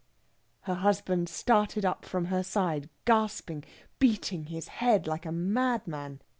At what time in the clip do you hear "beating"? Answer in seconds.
3.99-4.45